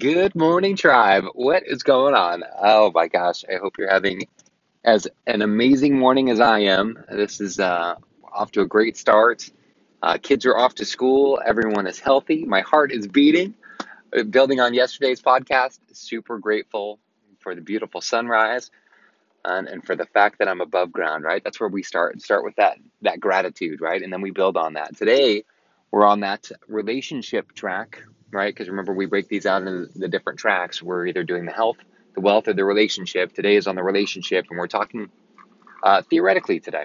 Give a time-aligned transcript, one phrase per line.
[0.00, 1.24] Good morning, tribe.
[1.34, 2.42] What is going on?
[2.58, 4.22] Oh my gosh, I hope you're having
[4.82, 7.04] as an amazing morning as I am.
[7.10, 7.96] This is uh,
[8.32, 9.50] off to a great start.
[10.02, 11.38] Uh, kids are off to school.
[11.44, 12.46] Everyone is healthy.
[12.46, 13.54] My heart is beating.
[14.16, 16.98] Uh, Building on yesterday's podcast, super grateful
[17.38, 18.70] for the beautiful sunrise
[19.44, 21.44] and, and for the fact that I'm above ground, right?
[21.44, 22.22] That's where we start.
[22.22, 24.00] Start with that that gratitude, right?
[24.00, 24.96] And then we build on that.
[24.96, 25.44] Today,
[25.90, 28.02] we're on that relationship track,
[28.32, 28.52] right?
[28.52, 30.82] Because remember, we break these out into the different tracks.
[30.82, 31.78] We're either doing the health,
[32.14, 33.32] the wealth, or the relationship.
[33.32, 35.10] Today is on the relationship, and we're talking
[35.82, 36.84] uh, theoretically today.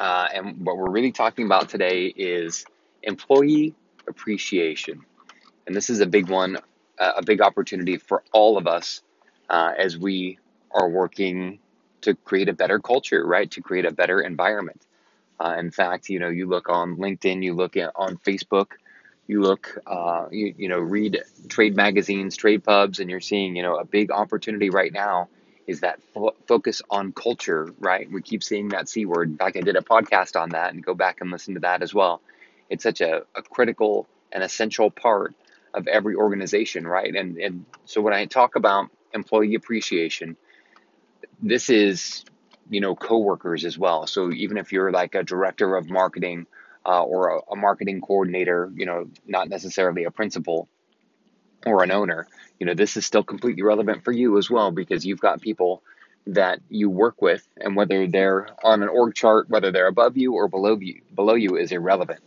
[0.00, 2.64] Uh, and what we're really talking about today is
[3.02, 3.74] employee
[4.06, 5.04] appreciation.
[5.66, 6.58] And this is a big one,
[6.98, 9.02] uh, a big opportunity for all of us
[9.50, 10.38] uh, as we
[10.70, 11.58] are working
[12.02, 13.50] to create a better culture, right?
[13.50, 14.80] To create a better environment.
[15.40, 18.72] Uh, in fact, you know, you look on LinkedIn, you look at, on Facebook,
[19.28, 23.62] you look, uh, you, you know, read trade magazines, trade pubs, and you're seeing, you
[23.62, 25.28] know, a big opportunity right now
[25.66, 28.10] is that fo- focus on culture, right?
[28.10, 29.30] We keep seeing that C word.
[29.30, 31.82] In fact, I did a podcast on that and go back and listen to that
[31.82, 32.22] as well.
[32.70, 35.34] It's such a, a critical and essential part
[35.74, 37.14] of every organization, right?
[37.14, 40.38] And, and so when I talk about employee appreciation,
[41.42, 42.24] this is
[42.70, 46.46] you know coworkers as well so even if you're like a director of marketing
[46.86, 50.68] uh, or a, a marketing coordinator you know not necessarily a principal
[51.66, 52.26] or an owner
[52.58, 55.82] you know this is still completely relevant for you as well because you've got people
[56.28, 60.34] that you work with and whether they're on an org chart whether they're above you
[60.34, 62.20] or below you below you is irrelevant.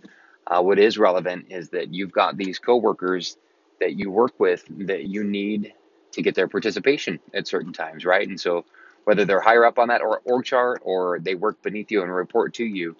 [0.48, 3.38] Uh, what is relevant is that you've got these coworkers
[3.80, 5.74] that you work with that you need
[6.12, 8.28] to get their participation at certain times right?
[8.28, 8.66] And so
[9.04, 12.14] whether they're higher up on that or org chart or they work beneath you and
[12.14, 12.96] report to you,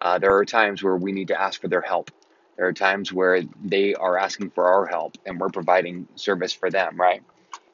[0.00, 2.10] uh, there are times where we need to ask for their help.
[2.56, 6.70] There are times where they are asking for our help and we're providing service for
[6.70, 7.22] them, right?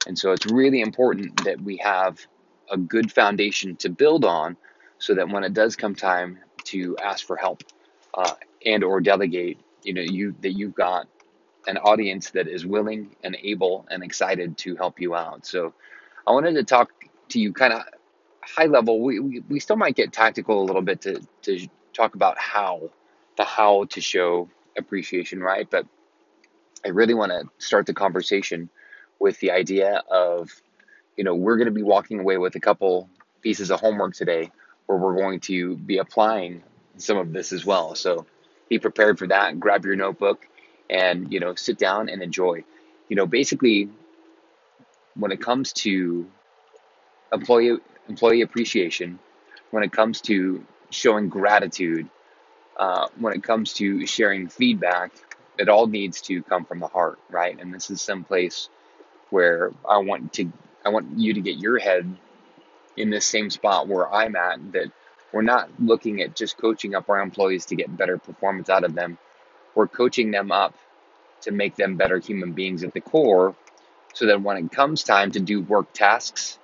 [0.07, 2.25] And so it's really important that we have
[2.71, 4.57] a good foundation to build on
[4.99, 7.63] so that when it does come time to ask for help
[8.15, 8.35] uh,
[8.65, 11.07] and or delegate, you know, you that you've got
[11.67, 15.45] an audience that is willing and able and excited to help you out.
[15.47, 15.75] So
[16.27, 16.91] I wanted to talk
[17.31, 17.83] to you kind of
[18.43, 19.03] high level.
[19.03, 22.91] We, we, we still might get tactical a little bit to, to talk about how,
[23.37, 25.69] the how to show appreciation, right?
[25.69, 25.87] But
[26.85, 28.69] I really want to start the conversation
[29.19, 30.51] with the idea of,
[31.17, 33.09] you know, we're going to be walking away with a couple
[33.41, 34.51] pieces of homework today
[34.87, 36.63] where we're going to be applying
[36.97, 37.95] some of this as well.
[37.95, 38.27] So
[38.69, 39.59] be prepared for that.
[39.59, 40.47] Grab your notebook
[40.91, 42.65] and, you know, sit down and enjoy.
[43.09, 43.89] You know, basically,
[45.15, 46.27] when it comes to
[47.33, 47.79] employee
[48.09, 49.19] employee appreciation,
[49.71, 52.09] when it comes to showing gratitude,
[52.77, 55.13] uh, when it comes to sharing feedback,
[55.59, 57.59] it all needs to come from the heart, right?
[57.59, 58.69] And this is some place
[59.31, 60.53] where I want to
[60.85, 62.17] I want you to get your head
[62.97, 64.93] in this same spot where I'm at that
[65.33, 68.95] we're not looking at just coaching up our employees to get better performance out of
[68.95, 69.19] them.
[69.75, 70.75] We're coaching them up
[71.43, 73.55] to make them better human beings at the core
[74.15, 76.59] so that when it comes time to do work tasks,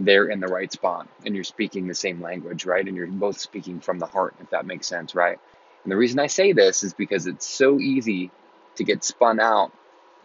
[0.00, 2.86] they're in the right spot and you're speaking the same language, right?
[2.86, 5.38] And you're both speaking from the heart, if that makes sense, right?
[5.84, 8.30] And the reason I say this is because it's so easy
[8.76, 9.72] to get spun out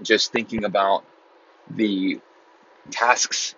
[0.02, 1.04] just thinking about
[1.70, 2.20] the
[2.92, 3.56] tasks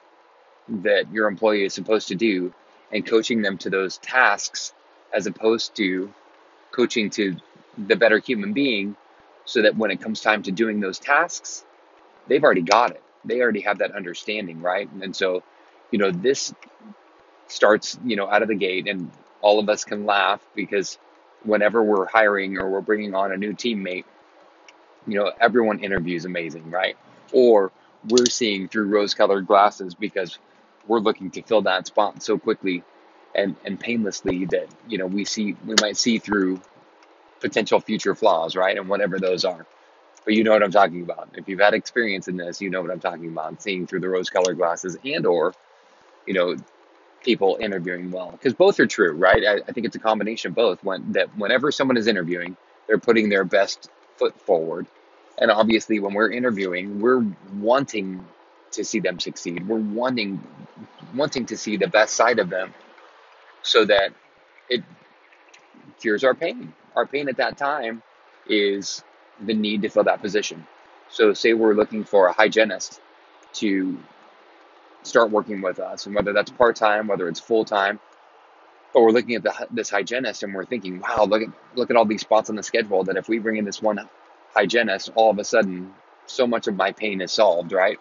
[0.68, 2.54] that your employee is supposed to do
[2.92, 4.74] and coaching them to those tasks
[5.14, 6.12] as opposed to
[6.72, 7.36] coaching to
[7.78, 8.96] the better human being
[9.46, 11.64] so that when it comes time to doing those tasks,
[12.28, 13.02] they've already got it.
[13.26, 14.90] They already have that understanding, right?
[15.02, 15.44] And so
[15.92, 16.54] you know, this
[17.48, 19.12] starts, you know, out of the gate and
[19.42, 20.98] all of us can laugh because
[21.44, 24.06] whenever we're hiring or we're bringing on a new teammate,
[25.08, 26.98] you know, everyone interviews amazing, right?
[27.32, 27.72] Or
[28.10, 30.38] we're seeing through rose colored glasses because
[30.88, 32.84] we're looking to fill that spot so quickly
[33.36, 36.60] and, and painlessly that, you know, we see, we might see through
[37.40, 38.78] potential future flaws, right?
[38.78, 39.66] And whatever those are.
[40.26, 41.30] But you know what I'm talking about.
[41.36, 44.10] If you've had experience in this, you know what I'm talking about, seeing through the
[44.10, 45.54] rose colored glasses and or
[46.28, 46.56] you know,
[47.24, 49.44] people interviewing well because both are true, right?
[49.46, 50.84] I, I, think it's a combination of both.
[50.84, 52.56] When that whenever someone is interviewing,
[52.88, 54.88] they're putting their best foot forward,
[55.38, 57.26] and obviously when we're interviewing, we're
[57.56, 58.26] wanting
[58.72, 59.68] to see them succeed.
[59.68, 60.42] We're wanting
[61.16, 62.74] wanting to see the best side of them,
[63.64, 64.14] so that
[64.70, 64.84] it
[66.00, 66.74] cures our pain.
[66.96, 68.04] Our pain at that time
[68.48, 69.04] is
[69.46, 70.66] the need to fill that position.
[71.10, 73.02] So, say we're looking for a hygienist
[73.54, 73.98] to
[75.08, 78.00] start working with us, and whether that's part time, whether it's full time,
[78.94, 81.96] but we're looking at the, this hygienist and we're thinking, wow, look at look at
[81.96, 83.04] all these spots on the schedule.
[83.04, 84.00] That if we bring in this one
[84.56, 85.94] hygienist, all of a sudden
[86.26, 88.00] so much of my pain is solved, right?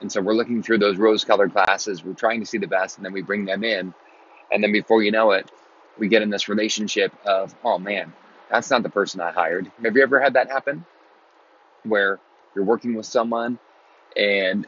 [0.00, 2.98] And so we're looking through those rose colored glasses, we're trying to see the best,
[2.98, 3.94] and then we bring them in.
[4.52, 5.50] And then before you know it,
[5.98, 8.12] we get in this relationship of, oh man,
[8.50, 9.70] that's not the person I hired.
[9.82, 10.84] Have you ever had that happen?
[11.84, 12.20] Where
[12.54, 13.58] you're working with someone
[14.16, 14.66] and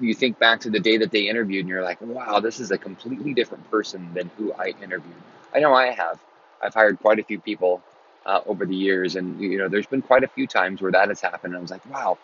[0.00, 2.70] you think back to the day that they interviewed and you're like, wow, this is
[2.70, 5.14] a completely different person than who I interviewed.
[5.54, 6.20] I know I have.
[6.62, 7.82] I've hired quite a few people
[8.26, 11.08] uh, over the years, and you know, there's been quite a few times where that
[11.08, 11.52] has happened.
[11.54, 12.18] And I was like, wow,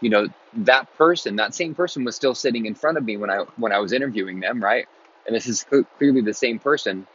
[0.00, 3.30] you know, that person, that same person was still sitting in front of me when
[3.30, 4.86] I when I was interviewing them, right?
[5.26, 7.06] And this is cl- clearly the same person,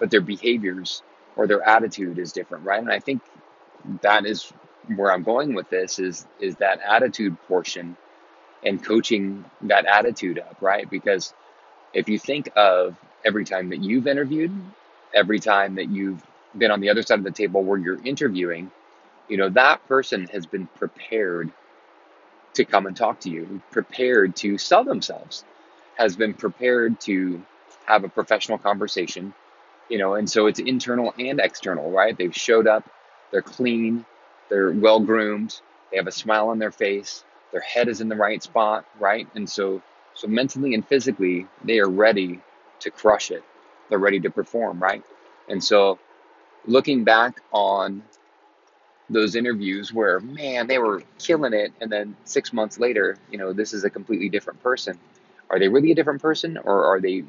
[0.00, 1.02] but their behaviors
[1.36, 2.80] or their attitude is different, right?
[2.80, 3.22] And I think
[4.02, 4.52] that is
[4.96, 7.96] where I'm going with this is is that attitude portion
[8.64, 10.88] and coaching that attitude up, right?
[10.88, 11.32] Because
[11.92, 14.52] if you think of every time that you've interviewed,
[15.14, 16.22] every time that you've
[16.56, 18.70] been on the other side of the table where you're interviewing,
[19.28, 21.50] you know, that person has been prepared
[22.54, 25.44] to come and talk to you, prepared to sell themselves,
[25.96, 27.42] has been prepared to
[27.86, 29.32] have a professional conversation,
[29.88, 32.16] you know, and so it's internal and external, right?
[32.16, 32.88] They've showed up,
[33.30, 34.04] they're clean,
[34.48, 35.60] they're well groomed,
[35.90, 39.26] they have a smile on their face, their head is in the right spot, right?
[39.34, 39.82] And so
[40.14, 42.40] so mentally and physically they are ready
[42.80, 43.42] to crush it.
[43.88, 45.02] They're ready to perform, right?
[45.48, 45.98] And so
[46.66, 48.02] looking back on
[49.10, 53.52] those interviews where man they were killing it and then 6 months later, you know,
[53.52, 54.98] this is a completely different person.
[55.50, 57.24] Are they really a different person or are they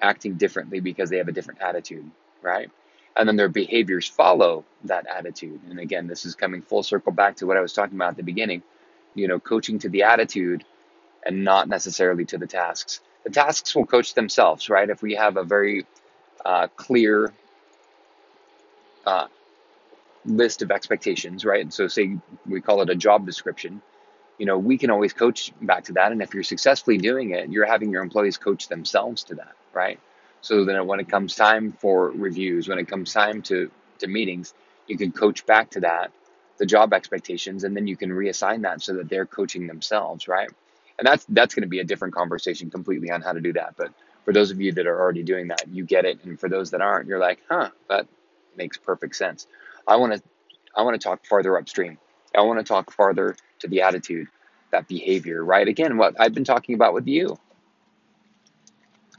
[0.00, 2.10] acting differently because they have a different attitude,
[2.42, 2.70] right?
[3.16, 5.60] And then their behaviors follow that attitude.
[5.68, 8.16] And again, this is coming full circle back to what I was talking about at
[8.16, 8.62] the beginning
[9.14, 10.64] you know, coaching to the attitude
[11.24, 13.00] and not necessarily to the tasks.
[13.24, 14.88] The tasks will coach themselves, right?
[14.88, 15.86] If we have a very
[16.44, 17.32] uh, clear
[19.06, 19.28] uh,
[20.24, 21.72] list of expectations, right?
[21.72, 22.16] So, say
[22.46, 23.80] we call it a job description,
[24.38, 26.12] you know, we can always coach back to that.
[26.12, 30.00] And if you're successfully doing it, you're having your employees coach themselves to that, right?
[30.40, 33.70] So then when it comes time for reviews, when it comes time to,
[34.00, 34.52] to meetings,
[34.86, 36.12] you can coach back to that
[36.58, 40.50] the job expectations and then you can reassign that so that they're coaching themselves right?
[40.98, 43.74] And that's that's going to be a different conversation completely on how to do that
[43.76, 43.92] but
[44.24, 46.70] for those of you that are already doing that you get it and for those
[46.70, 48.06] that aren't you're like huh that
[48.56, 49.46] makes perfect sense.
[49.86, 50.22] I want to
[50.76, 51.98] i want to talk farther upstream.
[52.36, 54.28] I want to talk farther to the attitude
[54.70, 55.66] that behavior right?
[55.66, 57.38] Again what i've been talking about with you.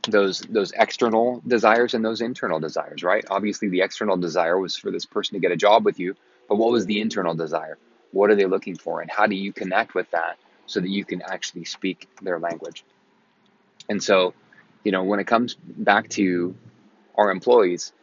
[0.08, 3.26] Those those external desires and those internal desires right?
[3.30, 6.16] Obviously the external desire was for this person to get a job with you
[6.48, 7.78] but what was the internal desire?
[8.12, 9.02] What are they looking for?
[9.02, 12.84] And how do you connect with that so that you can actually speak their language?
[13.90, 14.34] And so,
[14.84, 16.56] you know, when it comes back to
[17.16, 17.94] our employees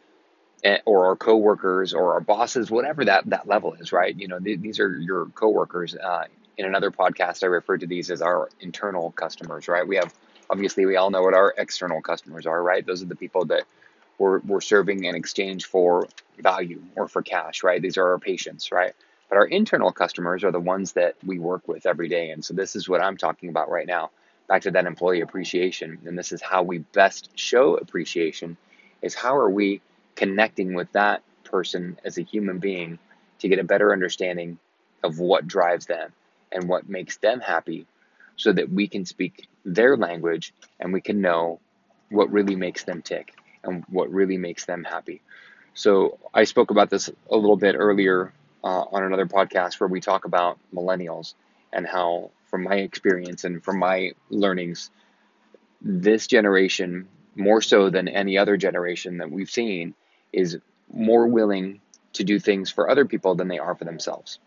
[0.63, 4.15] eh, or our coworkers or our bosses, whatever that, that level is, right?
[4.15, 5.95] You know, th- these are your coworkers.
[5.95, 6.25] Uh,
[6.57, 9.87] in another podcast, I refer to these as our internal customers, right?
[9.87, 10.13] We have,
[10.49, 12.85] obviously, we all know what our external customers are, right?
[12.85, 13.63] Those are the people that
[14.23, 16.07] we're, we're serving in exchange for
[16.39, 17.81] value or for cash, right?
[17.81, 18.93] These are our patients, right?
[19.27, 22.29] But our internal customers are the ones that we work with every day.
[22.29, 24.11] And so this is what I'm talking about right now.
[24.47, 25.99] Back to that employee appreciation.
[26.05, 28.55] And this is how we best show appreciation
[29.01, 29.81] is how are we
[30.15, 32.99] connecting with that person as a human being
[33.39, 34.57] to get a better understanding
[35.03, 36.13] of what drives them
[36.49, 37.87] and what makes them happy
[38.37, 41.59] so that we can speak their language and we can know
[42.09, 45.21] what really makes them tick and what really makes them happy.
[45.73, 48.31] So I spoke about this a little bit earlier
[48.63, 51.33] uh, on another podcast where we talk about millennials
[51.71, 54.91] and how, from my experience and from my learnings,
[55.81, 59.95] this generation, more so than any other generation that we've seen,
[60.31, 60.57] is
[60.93, 61.81] more willing
[62.13, 64.39] to do things for other people than they are for themselves.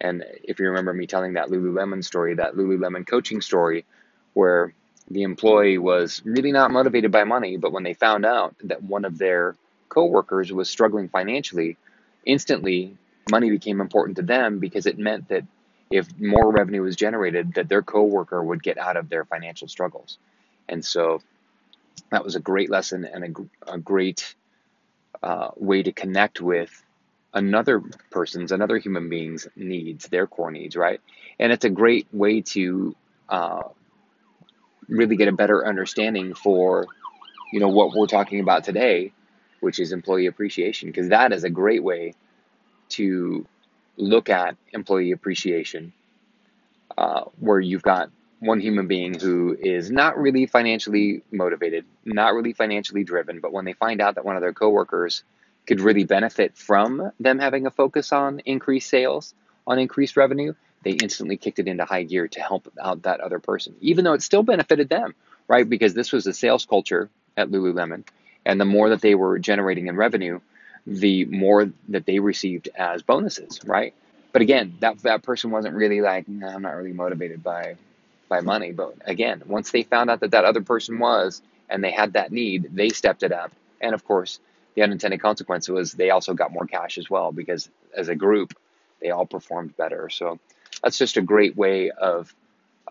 [0.00, 3.86] And if you remember me telling that Lululemon story, that Lululemon coaching story,
[4.34, 4.74] where
[5.10, 9.04] the employee was really not motivated by money, but when they found out that one
[9.04, 9.56] of their
[9.88, 11.76] coworkers was struggling financially,
[12.24, 12.96] instantly
[13.30, 15.44] money became important to them because it meant that
[15.90, 20.18] if more revenue was generated, that their coworker would get out of their financial struggles.
[20.68, 21.22] And so
[22.10, 24.34] that was a great lesson and a, a great
[25.22, 26.82] uh, way to connect with
[27.32, 31.00] another person's, another human being's needs, their core needs, right?
[31.38, 32.96] And it's a great way to
[33.28, 33.62] uh,
[34.88, 36.86] really get a better understanding for
[37.52, 39.12] you know what we're talking about today
[39.60, 42.14] which is employee appreciation because that is a great way
[42.88, 43.46] to
[43.96, 45.92] look at employee appreciation
[46.98, 52.52] uh, where you've got one human being who is not really financially motivated not really
[52.52, 55.24] financially driven but when they find out that one of their coworkers
[55.66, 59.34] could really benefit from them having a focus on increased sales
[59.66, 60.52] on increased revenue
[60.86, 64.12] they instantly kicked it into high gear to help out that other person, even though
[64.12, 65.16] it still benefited them,
[65.48, 65.68] right?
[65.68, 68.04] Because this was a sales culture at Lululemon,
[68.44, 70.38] and the more that they were generating in revenue,
[70.86, 73.94] the more that they received as bonuses, right?
[74.32, 77.74] But again, that that person wasn't really like, nah, I'm not really motivated by
[78.28, 78.70] by money.
[78.70, 82.30] But again, once they found out that that other person was, and they had that
[82.30, 83.50] need, they stepped it up.
[83.80, 84.38] And of course,
[84.76, 88.54] the unintended consequence was they also got more cash as well because as a group,
[89.00, 90.08] they all performed better.
[90.10, 90.38] So
[90.82, 92.34] that's just a great way of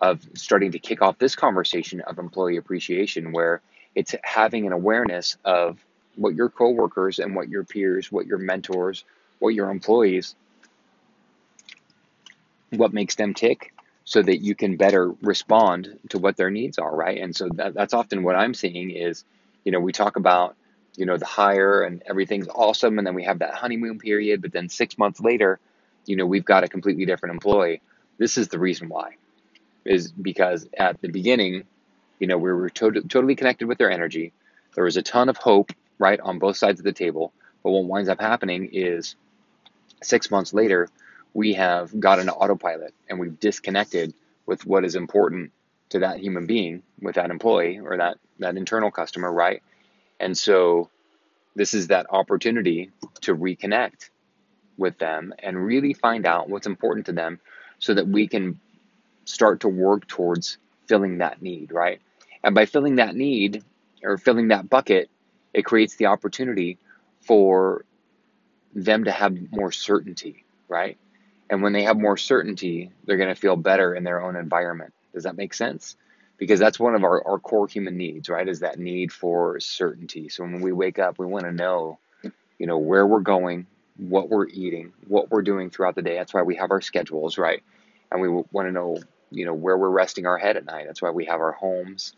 [0.02, 3.62] of starting to kick off this conversation of employee appreciation where
[3.96, 5.80] it's having an awareness of
[6.16, 9.06] what your coworkers and what your peers, what your mentors,
[9.40, 10.36] what your employees,
[12.72, 16.96] what makes them tick so that you can better respond to what their needs are,
[16.96, 17.20] right?
[17.20, 19.24] And so that, that's often what I'm seeing is,
[19.64, 20.56] you know, we talk about,
[20.96, 24.52] you know, the hire and everything's awesome, and then we have that honeymoon period, but
[24.52, 25.60] then six months later,
[26.06, 27.82] you know, we've got a completely different employee.
[28.18, 29.16] This is the reason why,
[29.84, 31.64] is because at the beginning,
[32.20, 34.34] you know, we were to- totally connected with their energy.
[34.76, 37.34] There was a ton of hope, right, on both sides of the table.
[37.64, 39.16] But what winds up happening is
[40.04, 40.88] six months later,
[41.34, 44.14] we have got an autopilot and we've disconnected
[44.46, 45.52] with what is important
[45.90, 49.62] to that human being, with that employee or that, that internal customer, right?
[50.20, 50.90] And so
[51.56, 54.10] this is that opportunity to reconnect
[54.78, 57.40] with them and really find out what's important to them
[57.80, 58.60] so that we can
[59.26, 62.02] start to work towards filling that need, right?
[62.44, 63.64] And by filling that need
[64.04, 65.10] or filling that bucket,
[65.54, 66.78] it creates the opportunity
[67.22, 67.86] for
[68.74, 70.98] them to have more certainty, right?
[71.50, 74.94] And when they have more certainty, they're going to feel better in their own environment.
[75.14, 75.96] Does that make sense?
[76.38, 78.48] Because that's one of our, our core human needs, right?
[78.48, 80.28] Is that need for certainty.
[80.30, 82.00] So when we wake up, we want to know,
[82.60, 86.16] you know, where we're going, what we're eating, what we're doing throughout the day.
[86.16, 87.64] That's why we have our schedules, right?
[88.12, 89.00] And we want to know,
[89.32, 90.86] you know, where we're resting our head at night.
[90.88, 92.14] That's why we have our homes.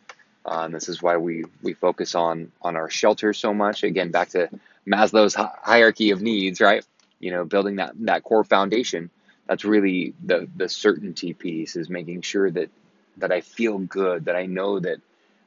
[0.46, 3.84] Um, this is why we we focus on on our shelter so much.
[3.84, 4.50] Again, back to
[4.88, 6.86] Maslow's hierarchy of needs, right?
[7.20, 9.10] You know, building that that core foundation
[9.48, 12.70] that's really the the certainty piece is making sure that
[13.18, 15.00] that I feel good, that I know that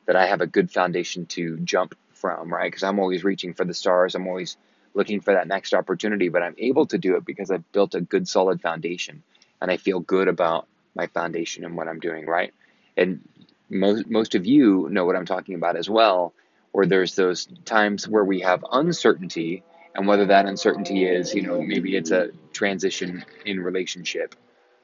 [0.06, 2.66] that I have a good foundation to jump from, right?
[2.70, 4.14] Because I'm always reaching for the stars.
[4.14, 4.56] I'm always
[4.94, 8.00] looking for that next opportunity, but I'm able to do it because I've built a
[8.00, 9.23] good solid foundation
[9.61, 12.52] and I feel good about my foundation and what I'm doing, right?
[12.97, 13.20] And
[13.68, 16.35] most most of you know what I'm talking about as well,
[16.73, 19.62] where there's those times where we have uncertainty
[19.94, 24.35] and whether that uncertainty is, you know, maybe it's a transition in relationship,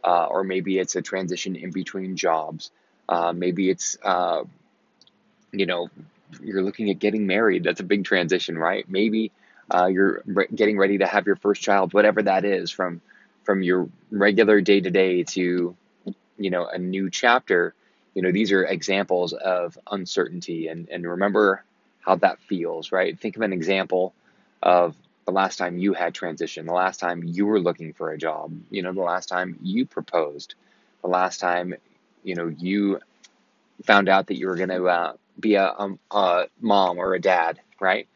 [0.04, 2.70] uh, or maybe it's a transition in between jobs,
[3.08, 4.42] uh, maybe it's, uh,
[5.52, 5.88] you know,
[6.42, 7.62] you're looking at getting married.
[7.64, 8.88] That's a big transition, right?
[8.88, 9.30] Maybe
[9.74, 13.00] uh, you're re- getting ready to have your first child, whatever that is, from
[13.44, 15.76] from your regular day to day to,
[16.38, 17.74] you know, a new chapter.
[18.14, 21.64] You know, these are examples of uncertainty, and and remember
[22.00, 23.18] how that feels, right?
[23.18, 24.14] Think of an example
[24.62, 24.96] of
[25.26, 28.52] the last time you had transition, the last time you were looking for a job,
[28.70, 30.54] you know, the last time you proposed,
[31.02, 31.74] the last time,
[32.22, 33.00] you know, you
[33.84, 37.20] found out that you were going to uh, be a, a, a mom or a
[37.20, 38.08] dad, right?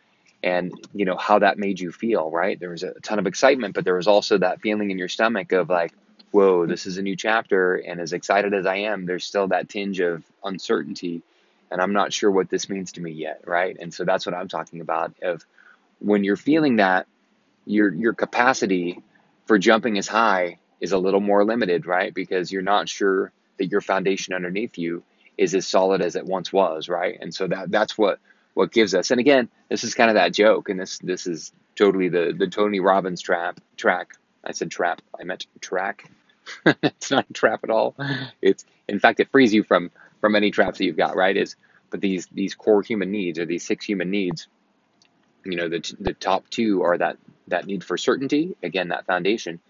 [0.42, 2.59] And, you know, how that made you feel, right?
[2.59, 5.52] There was a ton of excitement, but there was also that feeling in your stomach
[5.52, 5.92] of like,
[6.30, 7.76] whoa, this is a new chapter.
[7.76, 11.23] And as excited as I am, there's still that tinge of uncertainty.
[11.70, 13.76] And I'm not sure what this means to me yet, right?
[13.78, 15.44] And so that's what I'm talking about of
[15.99, 17.06] when you're feeling that,
[17.66, 19.02] your your capacity
[19.47, 22.14] for jumping as high is a little more limited, right?
[22.14, 25.02] Because you're not sure that your foundation underneath you
[25.38, 27.18] is as solid as it once was, right?
[27.20, 28.18] And so that that's what
[28.54, 29.11] what gives us.
[29.11, 32.47] And again, this is kind of that joke, and this this is totally the the
[32.47, 34.14] Tony Robbins trap track.
[34.45, 35.02] I said trap.
[35.19, 36.11] I meant track.
[36.83, 37.95] it's not a trap at all.
[38.40, 39.90] It's in fact it frees you from
[40.21, 41.37] from any traps that you've got, right?
[41.37, 41.57] Is
[41.90, 44.49] but these these core human needs or these six human needs
[45.45, 47.16] you know the the top two are that
[47.49, 49.61] that need for certainty again that foundation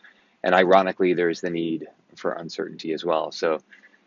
[0.43, 3.61] and ironically there's the need for uncertainty as well so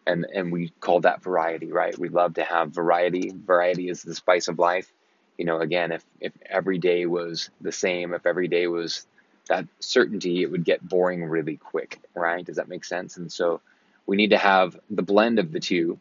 [0.05, 1.97] and and we call that variety right?
[1.97, 3.31] We love to have variety.
[3.33, 4.91] Variety is the spice of life.
[5.37, 9.05] You know again if if every day was the same if every day was
[9.49, 12.45] that certainty it would get boring really quick right?
[12.45, 13.17] Does that make sense?
[13.17, 13.61] And so
[14.05, 15.99] we need to have the blend of the two.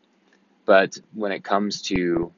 [0.64, 2.32] But when it comes to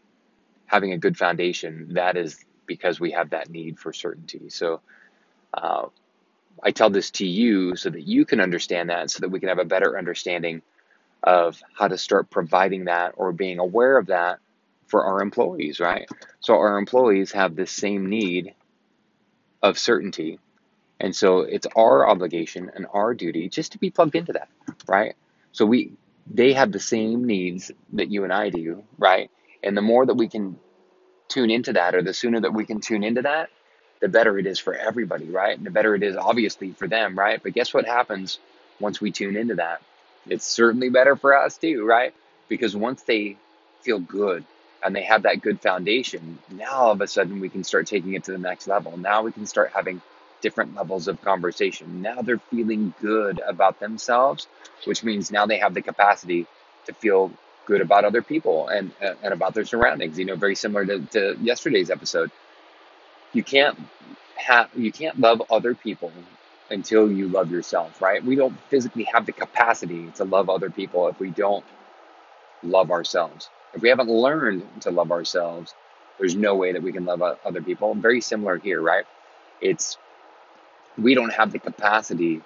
[0.67, 4.49] having a good foundation that is because we have that need for certainty.
[4.49, 4.81] So
[5.53, 5.87] uh,
[6.63, 9.49] I tell this to you so that you can understand that, so that we can
[9.49, 10.63] have a better understanding
[11.25, 14.39] of how to start providing that or being aware of that
[14.87, 16.07] for our employees, right?
[16.41, 18.55] So our employees have this same need
[19.63, 20.39] of certainty.
[21.01, 24.49] And so it's our obligation and our duty just to be plugged into that,
[24.87, 25.17] right?
[25.53, 25.93] So we
[26.31, 29.31] they have the same needs that you and I do, right?
[29.63, 30.59] And the more that we can
[31.29, 33.51] tune into that or the sooner that we can tune into that,
[34.01, 35.57] the better it is for everybody, right?
[35.57, 37.43] And the better it is obviously for them, right?
[37.43, 38.39] But guess what happens
[38.81, 39.83] once we tune into that?
[40.27, 42.15] It's certainly better for us too, right?
[42.49, 43.37] Because once they
[43.83, 44.45] feel good
[44.83, 48.15] and they have that good foundation, now all of a sudden we can start taking
[48.15, 48.97] it to the next level.
[48.97, 50.01] Now we can start having
[50.41, 52.03] different levels of conversation.
[52.03, 54.47] Now they're feeling good about themselves,
[54.85, 56.47] which means now they have the capacity
[56.87, 57.31] to feel
[57.67, 60.19] good about other people and and about their surroundings.
[60.19, 62.31] You know, very similar to, to yesterday's episode.
[63.33, 63.79] You can't
[64.37, 66.13] have you can't love other people
[66.75, 68.23] until you love yourself, right?
[68.23, 71.65] We don't physically have the capacity to love other people if we don't
[72.63, 73.49] love ourselves.
[73.75, 75.75] If we haven't learned to love ourselves,
[76.19, 77.95] there's no way that we can love other people.
[77.95, 79.05] Very similar here, right?
[79.61, 79.97] It's
[80.99, 82.43] we don't have the capacity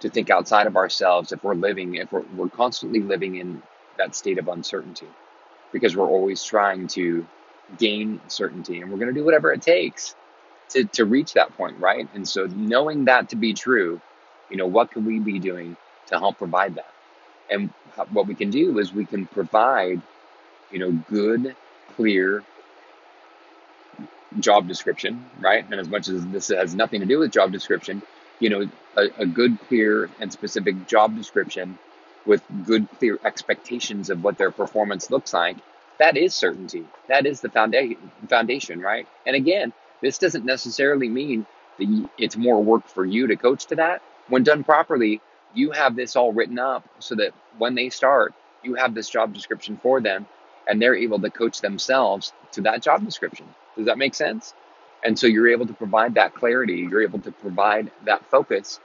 [0.00, 3.62] to think outside of ourselves if we're living, if we're, we're constantly living in
[3.96, 5.08] that state of uncertainty
[5.72, 7.26] because we're always trying to
[7.78, 10.14] gain certainty and we're going to do whatever it takes
[10.70, 12.08] to, to reach that point, right?
[12.14, 14.00] And so knowing that to be true,
[14.50, 15.76] you know, what can we be doing
[16.08, 16.92] to help provide that?
[17.50, 17.70] And
[18.12, 20.02] what we can do is we can provide,
[20.70, 21.56] you know, good,
[21.96, 22.42] clear
[24.40, 25.64] job description, right?
[25.64, 28.02] And as much as this has nothing to do with job description,
[28.40, 31.78] you know, a, a good, clear, and specific job description
[32.26, 35.56] with good, clear expectations of what their performance looks like,
[35.98, 36.84] that is certainty.
[37.08, 39.06] That is the foundation, foundation, right?
[39.26, 41.46] And again, this doesn't necessarily mean
[41.78, 44.02] that it's more work for you to coach to that.
[44.28, 45.20] When done properly,
[45.54, 49.32] you have this all written up so that when they start, you have this job
[49.32, 50.26] description for them
[50.66, 53.46] and they're able to coach themselves to that job description.
[53.76, 54.54] Does that make sense?
[55.02, 58.80] And so you're able to provide that clarity, you're able to provide that focus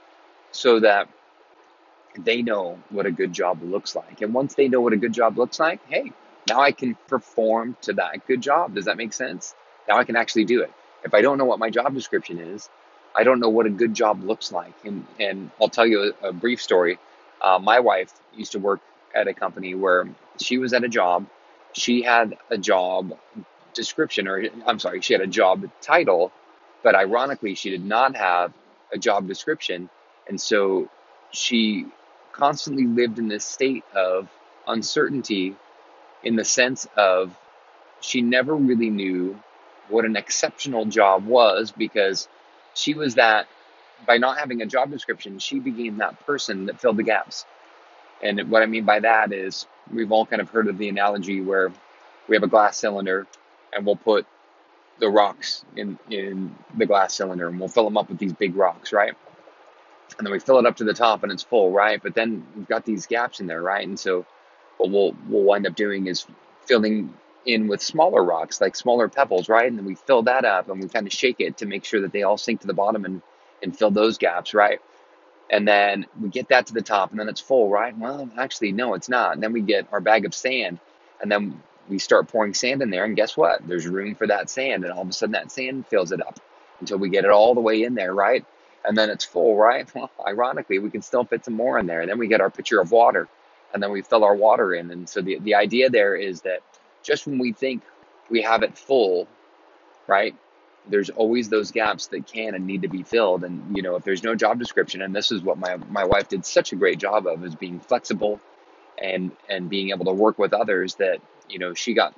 [0.52, 1.08] so that
[2.16, 4.22] they know what a good job looks like.
[4.22, 6.12] And once they know what a good job looks like, hey,
[6.48, 8.74] now I can perform to that good job.
[8.74, 9.54] Does that make sense?
[9.88, 10.72] Now I can actually do it.
[11.04, 12.68] If I don't know what my job description is,
[13.14, 14.74] I don't know what a good job looks like.
[14.84, 16.98] And, and I'll tell you a, a brief story.
[17.40, 18.80] Uh, my wife used to work
[19.14, 20.08] at a company where
[20.40, 21.26] she was at a job.
[21.74, 23.16] She had a job
[23.74, 26.32] description, or I'm sorry, she had a job title,
[26.82, 28.52] but ironically, she did not have
[28.92, 29.90] a job description.
[30.28, 30.88] And so
[31.32, 31.86] she
[32.32, 34.28] constantly lived in this state of
[34.66, 35.54] uncertainty
[36.22, 37.36] in the sense of
[38.00, 39.38] she never really knew
[39.88, 42.28] what an exceptional job was because
[42.74, 43.46] she was that
[44.06, 47.44] by not having a job description she became that person that filled the gaps.
[48.22, 51.40] And what i mean by that is we've all kind of heard of the analogy
[51.40, 51.72] where
[52.28, 53.26] we have a glass cylinder
[53.72, 54.26] and we'll put
[55.00, 58.56] the rocks in in the glass cylinder and we'll fill them up with these big
[58.56, 59.14] rocks right?
[60.18, 62.00] And then we fill it up to the top and it's full right?
[62.02, 63.86] But then we've got these gaps in there right?
[63.86, 64.24] And so
[64.78, 66.26] what we'll we'll wind up doing is
[66.66, 67.12] filling
[67.46, 70.80] in with smaller rocks like smaller pebbles right and then we fill that up and
[70.82, 73.04] we kind of shake it to make sure that they all sink to the bottom
[73.04, 73.22] and
[73.62, 74.80] and fill those gaps right
[75.50, 78.72] and then we get that to the top and then it's full right well actually
[78.72, 80.78] no it's not and then we get our bag of sand
[81.20, 83.66] and then we start pouring sand in there, and guess what?
[83.66, 86.40] There's room for that sand, and all of a sudden that sand fills it up
[86.80, 88.44] until we get it all the way in there, right?
[88.84, 89.88] And then it's full, right?
[89.94, 92.00] Well, ironically, we can still fit some more in there.
[92.00, 93.28] And then we get our pitcher of water,
[93.72, 94.90] and then we fill our water in.
[94.90, 96.60] And so the, the idea there is that
[97.04, 97.82] just when we think
[98.30, 99.28] we have it full,
[100.08, 100.34] right?
[100.88, 103.44] There's always those gaps that can and need to be filled.
[103.44, 106.28] And you know, if there's no job description, and this is what my my wife
[106.28, 108.40] did such a great job of, is being flexible
[109.00, 112.14] and and being able to work with others that you know, she got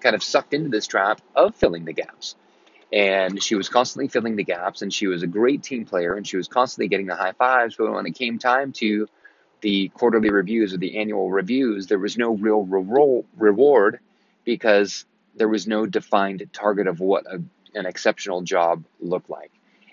[0.00, 2.36] kind of sucked into this trap of filling the gaps.
[2.92, 6.26] And she was constantly filling the gaps, and she was a great team player, and
[6.26, 7.76] she was constantly getting the high fives.
[7.76, 9.06] But when it came time to
[9.60, 14.00] the quarterly reviews or the annual reviews, there was no real re- reward
[14.50, 15.04] because
[15.36, 17.40] there was no defined target of what a,
[17.78, 19.52] an exceptional job looked like.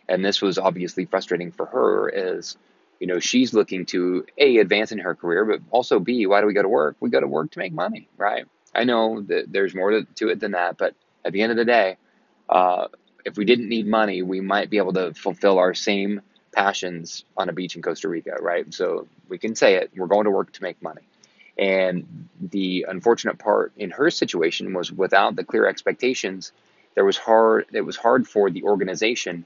[0.09, 2.57] And this was obviously frustrating for her as,
[2.99, 6.47] you know, she's looking to A, advance in her career, but also B, why do
[6.47, 6.95] we go to work?
[6.99, 8.45] We go to work to make money, right?
[8.73, 11.65] I know that there's more to, it than that, but at the end of the
[11.65, 11.97] day,
[12.49, 12.87] uh,
[13.23, 17.47] if we didn't need money, we might be able to fulfill our same passions on
[17.47, 18.73] a beach in Costa Rica, right?
[18.73, 21.03] So we can say it, we're going to work to make money.
[21.57, 26.51] And the unfortunate part in her situation was without the clear expectations,
[26.95, 29.45] there was hard it was hard for the organization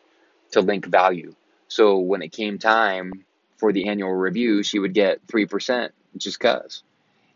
[0.52, 1.34] to link value.
[1.67, 3.26] So when it came time
[3.58, 6.84] for the annual review, she would get 3% just cuz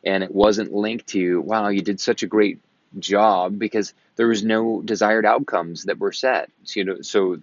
[0.04, 2.60] and it wasn't linked to wow you did such a great
[3.00, 7.38] job because there was no desired outcomes that were set so, you know so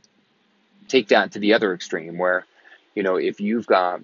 [0.92, 2.44] take that to the other extreme where,
[2.94, 4.02] you know, if you've got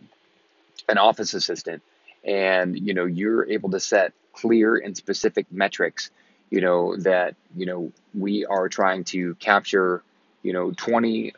[0.88, 1.82] an office assistant
[2.28, 6.10] and, you know, you're able to set clear and specific metrics,
[6.50, 10.02] you know, that, you know, we are trying to capture,
[10.42, 11.32] you know, 20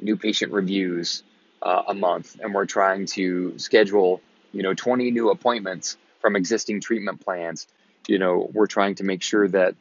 [0.00, 1.22] new patient reviews
[1.62, 4.20] uh, a month and we're trying to schedule,
[4.52, 7.68] you know, 20 new appointments from existing treatment plans.
[8.08, 9.76] You know, we're trying to make sure that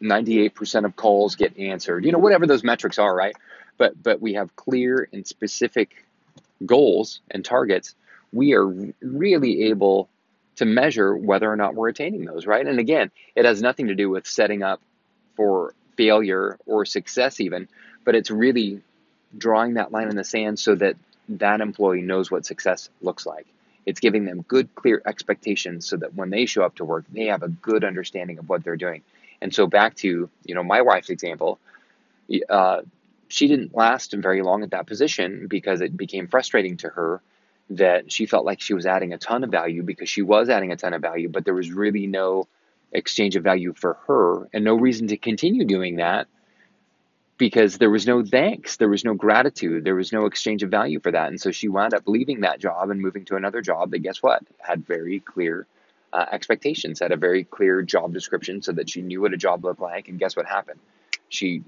[0.00, 2.04] 98% of calls get answered.
[2.04, 3.34] You know, whatever those metrics are, right?
[3.76, 6.04] But but we have clear and specific
[6.64, 7.96] goals and targets.
[8.32, 8.66] We are
[9.00, 10.08] really able
[10.56, 12.66] to measure whether or not we're attaining those, right?
[12.66, 14.80] And again, it has nothing to do with setting up
[15.36, 17.68] for failure or success even,
[18.04, 18.82] but it's really
[19.36, 20.96] drawing that line in the sand so that
[21.28, 23.46] that employee knows what success looks like.
[23.86, 27.26] It's giving them good, clear expectations so that when they show up to work, they
[27.26, 29.02] have a good understanding of what they're doing.
[29.40, 31.58] And so back to you know my wife's example,
[32.48, 32.82] uh,
[33.28, 37.20] she didn't last very long at that position because it became frustrating to her
[37.70, 40.72] that she felt like she was adding a ton of value because she was adding
[40.72, 42.48] a ton of value, but there was really no
[42.92, 46.26] exchange of value for her and no reason to continue doing that
[47.36, 50.98] because there was no thanks, there was no gratitude, there was no exchange of value
[50.98, 51.28] for that.
[51.28, 54.22] And so she wound up leaving that job and moving to another job that, guess
[54.22, 55.66] what, had very clear
[56.12, 59.64] uh, expectations, had a very clear job description so that she knew what a job
[59.64, 60.08] looked like.
[60.08, 60.80] And guess what happened?
[61.28, 61.62] She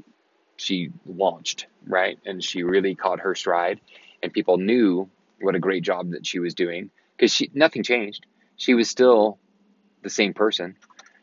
[0.57, 2.19] she launched, right?
[2.27, 3.81] And she really caught her stride
[4.23, 5.09] and people knew
[5.40, 8.26] what a great job that she was doing because she nothing changed.
[8.57, 9.38] She was still
[10.03, 10.76] the same person.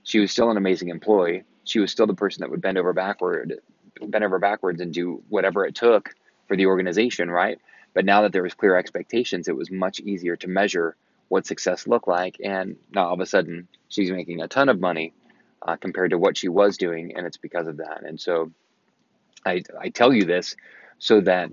[0.04, 1.44] She was still an amazing employee.
[1.64, 3.60] She was still the person that would bend over backward,
[4.02, 6.16] bend over backwards and do whatever it took
[6.48, 7.60] for the organization, right?
[7.94, 10.96] But now that there was clear expectations, it was much easier to measure
[11.28, 12.38] what success looked like.
[12.44, 15.14] And now all of a sudden, she's making a ton of money
[15.62, 18.04] uh, compared to what she was doing, and it's because of that.
[18.04, 18.52] And so
[19.46, 20.56] I, I tell you this
[21.00, 21.52] so that,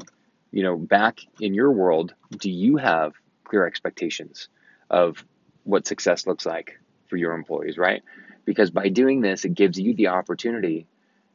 [0.55, 3.13] you know, back in your world, do you have
[3.43, 4.49] clear expectations
[4.89, 5.25] of
[5.65, 8.05] what success looks like for your employees, right?
[8.45, 10.87] Because by doing this, it gives you the opportunity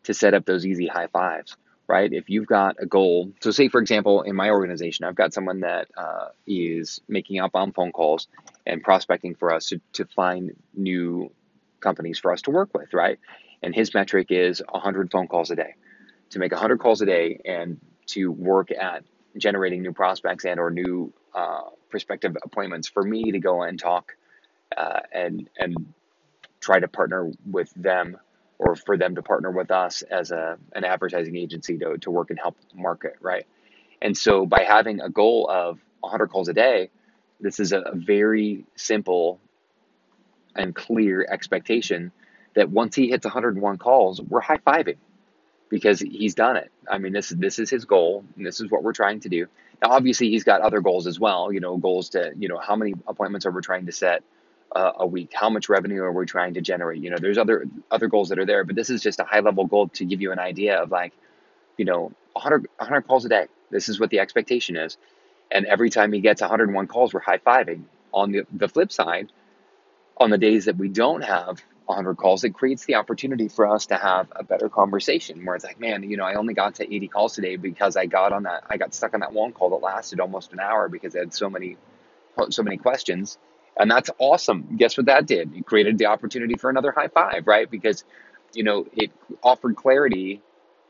[0.03, 2.13] to set up those easy high fives, right?
[2.13, 5.59] If you've got a goal, so say for example, in my organization, I've got someone
[5.59, 8.29] that uh, is making outbound phone calls
[8.65, 11.29] and prospecting for us to, to find new
[11.81, 13.19] companies for us to work with, right?
[13.61, 15.75] And his metric is 100 phone calls a day
[16.29, 19.03] to make 100 calls a day and to work at
[19.37, 24.15] generating new prospects and or new uh, prospective appointments for me to go and talk
[24.75, 25.93] uh, and and
[26.59, 28.17] try to partner with them
[28.57, 32.29] or for them to partner with us as a an advertising agency to, to work
[32.29, 33.45] and help market right?
[34.01, 36.89] And so by having a goal of 100 calls a day
[37.39, 39.39] this is a very simple
[40.55, 42.11] and clear expectation
[42.55, 44.97] that once he hits 101 calls we're high-fiving
[45.69, 46.71] because he's done it.
[46.89, 49.47] I mean, this this is his goal, and this is what we're trying to do.
[49.81, 51.51] Now, obviously, he's got other goals as well.
[51.51, 54.23] You know, goals to you know how many appointments are we trying to set
[54.75, 55.31] uh, a week?
[55.33, 57.01] How much revenue are we trying to generate?
[57.01, 59.39] You know, there's other other goals that are there, but this is just a high
[59.41, 61.13] level goal to give you an idea of like,
[61.77, 63.47] you know, 100 100 calls a day.
[63.69, 64.97] This is what the expectation is,
[65.51, 67.83] and every time he gets 101 calls, we're high fiving.
[68.11, 69.31] On the the flip side,
[70.17, 73.87] on the days that we don't have 100 calls, it creates the opportunity for us
[73.87, 76.83] to have a better conversation where it's like, man, you know, I only got to
[76.95, 79.71] 80 calls today because I got on that, I got stuck on that one call
[79.71, 81.77] that lasted almost an hour because I had so many,
[82.51, 83.39] so many questions.
[83.75, 84.75] And that's awesome.
[84.77, 85.55] Guess what that did?
[85.55, 87.69] It created the opportunity for another high five, right?
[87.69, 88.03] Because,
[88.53, 90.41] you know, it offered clarity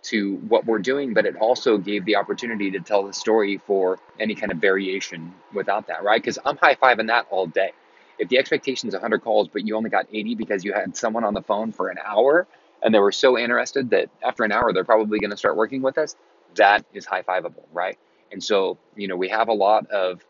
[0.02, 4.00] to what we're doing, but it also gave the opportunity to tell the story for
[4.20, 6.22] any kind of variation without that, right?
[6.22, 7.72] Because I'm high fiving that all day
[8.19, 11.23] if the expectation is 100 calls, but you only got 80 because you had someone
[11.23, 12.47] on the phone for an hour
[12.84, 15.82] and they were so interested that after an hour, they're probably going to start working
[15.82, 16.15] with us,
[16.55, 17.97] that is high fiveable, right?
[18.32, 20.23] And so, you know, we have a lot of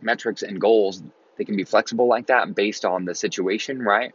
[0.00, 1.02] metrics and goals
[1.36, 4.12] that can be flexible like that based on the situation, right?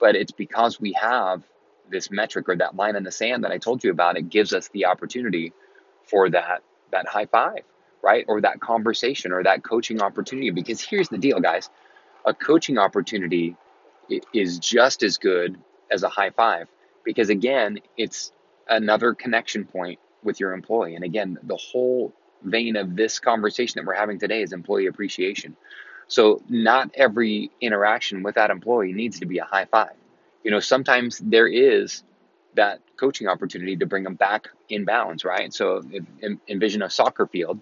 [0.00, 1.42] But it's because we have
[1.90, 4.52] this metric or that line in the sand that I told you about, it gives
[4.52, 5.52] us the opportunity
[6.04, 7.62] for that that high five,
[8.02, 8.24] right?
[8.28, 10.50] Or that conversation or that coaching opportunity.
[10.50, 11.70] Because here's the deal, guys
[12.24, 13.56] a coaching opportunity
[14.32, 15.58] is just as good
[15.90, 16.68] as a high five
[17.04, 18.32] because again it's
[18.68, 20.94] another connection point with your employee.
[20.94, 25.56] And again the whole vein of this conversation that we're having today is employee appreciation.
[26.08, 29.94] So not every interaction with that employee needs to be a high five.
[30.44, 32.02] You know sometimes there is
[32.54, 35.52] that coaching opportunity to bring them back in bounds right?
[35.52, 35.82] So
[36.48, 37.60] envision a soccer field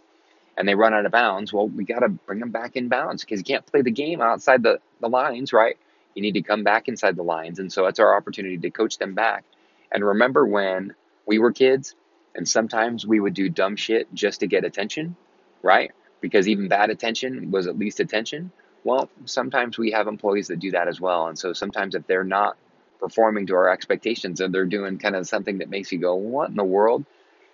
[0.61, 3.25] and they run out of bounds, well, we got to bring them back in bounds
[3.25, 5.79] because you can't play the game outside the, the lines, right?
[6.15, 7.59] You need to come back inside the lines.
[7.61, 9.45] And so it's our opportunity to coach them back.
[9.93, 10.95] And remember when
[11.27, 11.97] we were kids
[12.35, 15.17] And sometimes we would do dumb shit just to get attention,
[15.63, 15.93] right?
[16.21, 18.53] Because even bad attention was at least attention.
[18.85, 21.29] Well, sometimes we have employees that do that as well.
[21.29, 22.57] And so sometimes if they're not
[23.01, 26.51] performing to our expectations and they're doing kind of something that makes you go, what
[26.51, 27.05] in the world?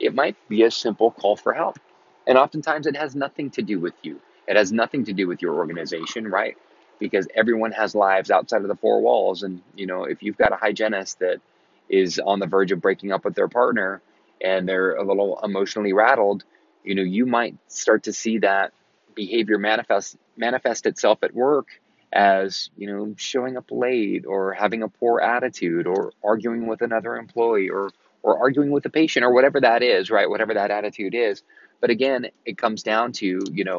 [0.01, 1.79] It might be a simple call for help.
[2.27, 4.21] And oftentimes it has nothing to do with you.
[4.49, 6.57] It has nothing to do with your organization, right?
[6.99, 9.43] Because everyone has lives outside of the four walls.
[9.43, 11.41] And, you know, if you've got a hygienist that
[11.89, 14.01] is on the verge of breaking up with their partner
[14.41, 16.45] and they're a little emotionally rattled,
[16.85, 18.73] you know, you might start to see that
[19.15, 21.69] behavior manifest manifest itself at work
[22.13, 27.17] as, you know, showing up late or having a poor attitude or arguing with another
[27.17, 27.91] employee or
[28.27, 30.29] or arguing with the patient or whatever that is, right?
[30.29, 31.45] Whatever that attitude is.
[31.81, 33.79] But again, it comes down to, you know,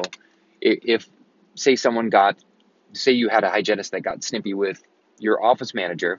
[0.62, 1.06] if
[1.54, 2.36] say someone got
[2.94, 4.82] say you had a hygienist that got snippy with
[5.18, 6.18] your office manager,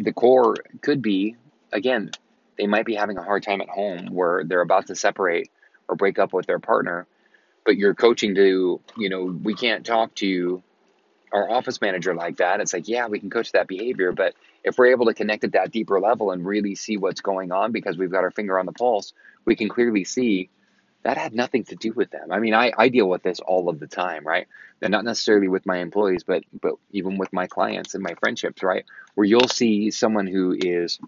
[0.00, 1.36] the core could be
[1.72, 2.10] again,
[2.58, 5.48] they might be having a hard time at home where they're about to separate
[5.88, 7.06] or break up with their partner,
[7.64, 10.60] but you're coaching to, you know, we can't talk to
[11.32, 12.60] our office manager like that.
[12.60, 15.52] It's like, yeah, we can coach that behavior, but if we're able to connect at
[15.52, 18.66] that deeper level and really see what's going on because we've got our finger on
[18.66, 19.12] the pulse,
[19.44, 20.50] we can clearly see
[21.04, 22.32] that had nothing to do with them.
[22.32, 24.48] I mean, I, I deal with this all of the time, right?
[24.80, 28.62] And not necessarily with my employees, but but even with my clients and my friendships,
[28.62, 28.84] right?
[29.14, 30.98] Where you'll see someone who is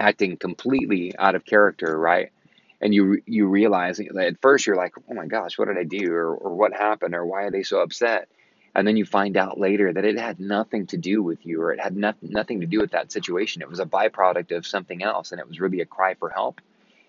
[0.00, 2.32] acting completely out of character, right?
[2.80, 6.12] And you you realize at first you're like, oh my gosh, what did I do,
[6.12, 8.28] or or what happened, or why are they so upset?
[8.74, 11.72] And then you find out later that it had nothing to do with you, or
[11.72, 13.62] it had nothing nothing to do with that situation.
[13.62, 16.60] It was a byproduct of something else, and it was really a cry for help.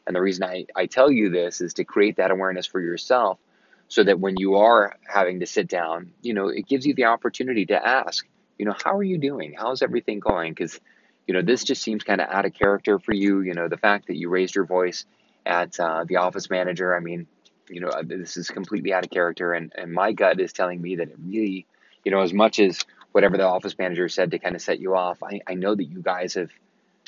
[0.05, 3.39] And the reason I, I tell you this is to create that awareness for yourself
[3.87, 7.05] so that when you are having to sit down, you know, it gives you the
[7.05, 9.55] opportunity to ask, you know, how are you doing?
[9.57, 10.51] How's everything going?
[10.51, 10.79] Because
[11.27, 13.41] you know, this just seems kind of out of character for you.
[13.41, 15.05] You know, the fact that you raised your voice
[15.45, 17.27] at uh, the office manager, I mean,
[17.69, 19.53] you know, uh, this is completely out of character.
[19.53, 21.65] And, and my gut is telling me that it really,
[22.03, 24.95] you know, as much as whatever the office manager said to kind of set you
[24.95, 26.51] off, I, I know that you guys have,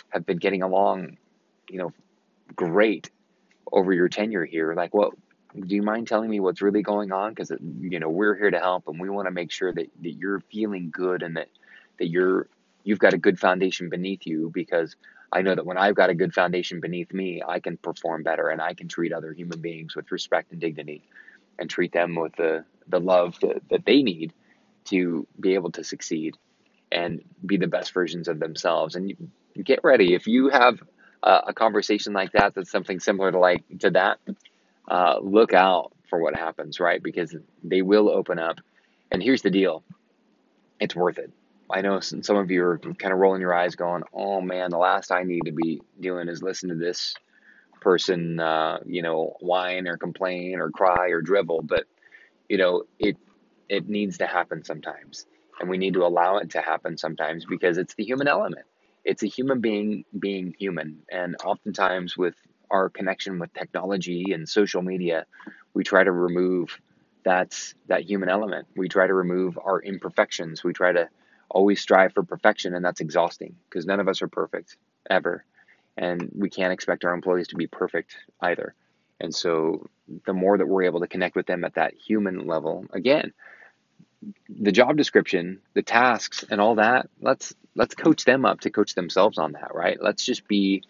[0.10, 1.18] have been getting along,
[1.70, 1.94] you know,
[2.56, 3.10] great
[3.72, 4.74] over your tenure here.
[4.74, 5.13] Like, what,
[5.54, 7.32] do you mind telling me what's really going on?
[7.32, 10.12] Because, you know, we're here to help and we want to make sure that, that
[10.12, 11.50] you're feeling good and that,
[11.98, 12.48] that you're
[12.86, 14.96] you've got a good foundation beneath you because
[15.36, 18.48] I know that when I've got a good foundation beneath me, I can perform better
[18.48, 21.04] and I can treat other human beings with respect and dignity
[21.60, 24.32] and treat them with the, the love that, that they need
[24.86, 26.38] to be able to succeed
[26.89, 28.95] and be the best versions of themselves.
[28.95, 29.13] And
[29.62, 30.13] get ready.
[30.13, 30.82] If you have
[31.21, 34.19] a, a, conversation like that, that's something similar to like to that,
[34.88, 37.04] uh, look out for what happens, right?
[37.04, 38.62] Because they will open up.
[39.12, 39.84] And here's the deal.
[40.80, 41.34] It's worth it.
[41.69, 44.78] I know some of you are kind of rolling your eyes, going, "Oh man, the
[44.78, 47.15] last I need to be doing is listen to this
[47.82, 51.86] person, uh, you know, whine or complain or cry or drivel." But
[52.49, 53.17] you know, it
[53.69, 55.25] it needs to happen sometimes,
[55.60, 58.65] and we need to allow it to happen sometimes because it's the human element.
[59.04, 62.36] It's a human being being human, and oftentimes with
[62.69, 65.25] our connection with technology and social media,
[65.73, 66.80] we try to remove
[67.23, 68.67] that that human element.
[68.75, 70.63] We try to remove our imperfections.
[70.63, 71.10] We try to
[71.50, 74.78] always strive for perfection, and that's exhausting because none of us are perfect
[75.10, 75.46] ever.
[75.98, 78.74] And we can't expect our employees to be perfect either.
[79.20, 79.88] And so
[80.26, 83.34] the more that we're able to connect with them at that human level, again,
[84.50, 88.96] the job description, the tasks and all that, let's let's coach them up to coach
[88.96, 90.02] themselves on that, right?
[90.02, 90.84] Let's just be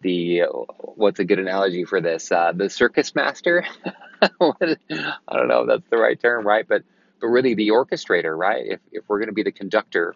[0.00, 0.42] the
[0.78, 2.30] what's a good analogy for this?
[2.32, 3.64] Uh, the circus master.
[4.22, 6.66] I don't know if that's the right term, right?
[6.66, 6.82] But
[7.20, 8.64] but really the orchestrator, right?
[8.66, 10.14] If, if we're going to be the conductor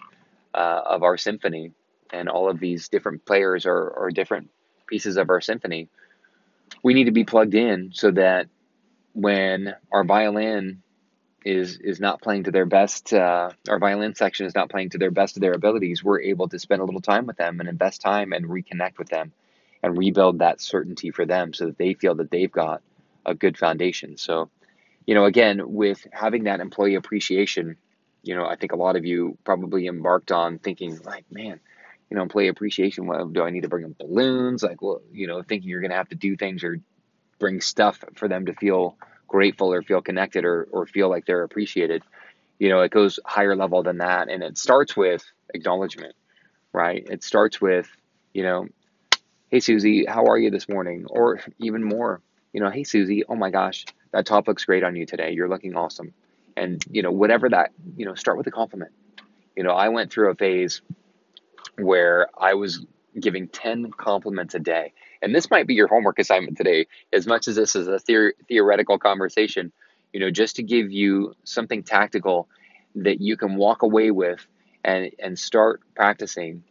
[0.55, 1.73] uh, of our symphony
[2.11, 4.51] and all of these different players or, or different
[4.87, 5.89] pieces of our symphony,
[6.83, 8.49] we need to be plugged in so that
[9.15, 10.83] when our violin
[11.45, 14.99] is is not playing to their best, uh, our violin section is not playing to
[14.99, 17.69] their best of their abilities, we're able to spend a little time with them and
[17.69, 19.33] invest time and reconnect with them
[19.83, 22.81] and rebuild that certainty for them so that they feel that they've got
[23.27, 24.17] a good foundation.
[24.17, 24.51] So
[25.07, 27.77] you know, again, with having that employee appreciation,
[28.23, 31.61] you know, I think a lot of you probably embarked on thinking like, man,
[32.09, 33.07] you know, employee appreciation.
[33.33, 34.63] Do I need to bring them balloons?
[34.63, 36.79] Like, well, you know, thinking you're going to have to do things or
[37.39, 41.43] bring stuff for them to feel grateful or feel connected or, or feel like they're
[41.43, 42.03] appreciated.
[42.59, 44.29] You know, it goes higher level than that.
[44.29, 46.15] And it starts with acknowledgement,
[46.73, 47.05] right?
[47.11, 47.89] It starts with,
[48.33, 48.69] you know,
[49.51, 51.07] hey, Susie, how are you this morning?
[51.09, 52.21] Or even more,
[52.53, 55.33] you know, hey, Susie, oh my gosh, that top looks great on you today.
[55.33, 56.13] You're looking awesome.
[56.57, 58.93] And, you know, whatever that, you know, start with a compliment.
[59.57, 60.83] You know, I went through a phase
[61.77, 62.85] where I was
[63.19, 64.93] giving 10 compliments a day.
[65.21, 68.33] And this might be your homework assignment today, as much as this is a theor-
[68.49, 69.73] theoretical conversation,
[70.13, 72.49] you know, just to give you something tactical
[72.97, 74.47] that you can walk away with
[74.85, 76.65] and, and start practicing.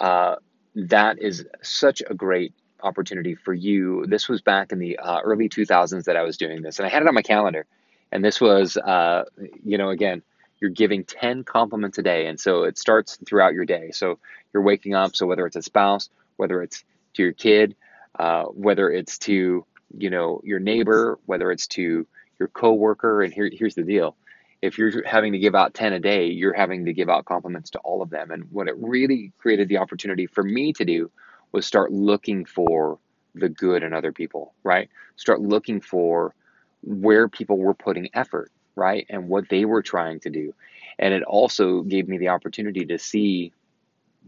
[0.00, 0.36] Uh,
[0.74, 2.52] that is such a great
[2.84, 4.06] opportunity for you.
[4.06, 6.90] This was back in the uh, early 2000s that I was doing this, and I
[6.90, 7.66] had it on my calendar.
[8.12, 9.24] And this was, uh,
[9.64, 10.22] you know, again,
[10.60, 12.26] you're giving 10 compliments a day.
[12.26, 13.90] And so it starts throughout your day.
[13.90, 14.18] So
[14.52, 15.16] you're waking up.
[15.16, 17.74] So whether it's a spouse, whether it's to your kid,
[18.18, 19.66] uh, whether it's to,
[19.98, 22.06] you know, your neighbor, whether it's to
[22.38, 23.22] your coworker.
[23.22, 24.16] And here, here's the deal.
[24.62, 27.70] If you're having to give out 10 a day, you're having to give out compliments
[27.70, 28.30] to all of them.
[28.30, 31.10] And what it really created the opportunity for me to do
[31.54, 32.98] was start looking for
[33.34, 34.90] the good in other people, right?
[35.16, 36.34] Start looking for
[36.82, 39.06] where people were putting effort right?
[39.08, 40.54] And what they were trying to do.
[40.98, 43.52] And it also gave me the opportunity to see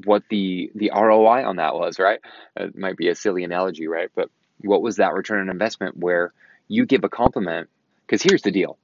[0.05, 2.21] what the the ROI on that was, right?
[2.57, 4.11] It might be a silly analogy, right?
[4.15, 6.33] But what was that return on investment where
[6.69, 7.69] you give a compliment?
[8.07, 8.79] Because here's the deal,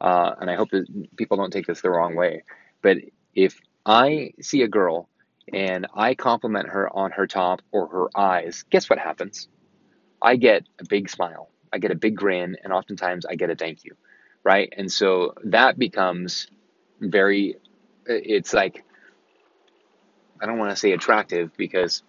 [0.00, 2.42] uh, and I hope that people don't take this the wrong way,
[2.82, 2.98] but
[3.34, 5.08] if I see a girl
[5.52, 9.48] and I compliment her on her top or her eyes, guess what happens?
[10.20, 13.56] I get a big smile, I get a big grin, and oftentimes I get a
[13.56, 13.96] thank you
[14.48, 14.72] right?
[14.76, 16.46] And so that becomes
[17.00, 17.56] very,
[18.06, 18.82] it's like,
[20.40, 22.02] I don't want to say attractive because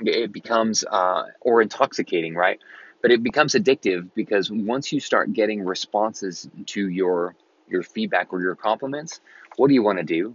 [0.00, 2.60] it becomes, uh, or intoxicating, right?
[3.02, 7.34] But it becomes addictive because once you start getting responses to your
[7.68, 9.20] your feedback or your compliments,
[9.56, 10.32] what do you want to do?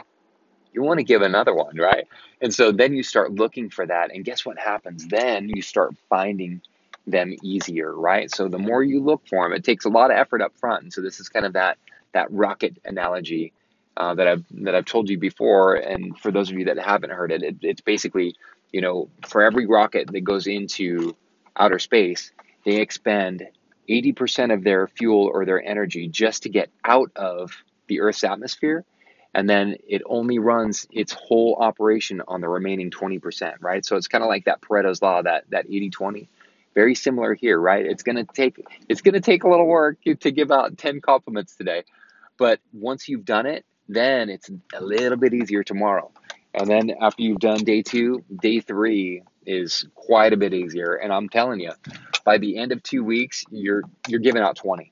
[0.74, 2.08] You want to give another one, right?
[2.42, 5.08] And so then you start looking for that, and guess what happens?
[5.08, 6.62] Then you start finding
[7.08, 8.30] them easier, right?
[8.34, 10.84] So the more you look for them, it takes a lot of effort up front.
[10.84, 11.78] And so this is kind of that
[12.12, 13.54] that rocket analogy
[13.98, 15.76] uh, that I've that I've told you before.
[15.76, 18.36] And for those of you that haven't heard it, it, it's basically
[18.72, 21.16] you know for every rocket that goes into
[21.58, 22.32] outer space,
[22.64, 23.48] they expend
[23.90, 27.52] 80% of their fuel or their energy just to get out of
[27.88, 28.86] the Earth's atmosphere.
[29.34, 33.86] And then it only runs its whole operation on the remaining 20%, right?
[33.86, 36.30] So it's kind of like that Pareto's law, that, that 80 20
[36.76, 37.86] very similar here, right?
[37.86, 41.84] It's gonna take it's gonna take a little work to give out 10 compliments today.
[42.38, 46.12] But once you've done it, then it's a little bit easier tomorrow.
[46.54, 50.94] And then after you've done day two, day three is quite a bit easier.
[50.94, 51.74] And I'm telling you,
[52.24, 54.92] by the end of two weeks, you're you're giving out 20.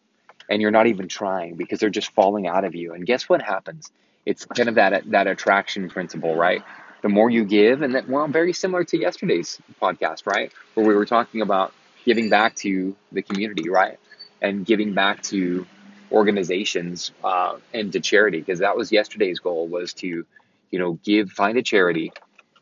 [0.50, 2.94] And you're not even trying because they're just falling out of you.
[2.94, 3.92] And guess what happens?
[4.30, 6.64] It's kind of that that attraction principle, right?
[7.02, 10.52] the more you give, and that, well, very similar to yesterday's podcast, right?
[10.74, 11.74] Where we were talking about
[12.06, 14.00] giving back to the community, right?
[14.42, 15.66] And giving back to
[16.12, 20.26] organizations uh, and to charity, because that was yesterday's goal was to,
[20.72, 22.12] you know, give, find a charity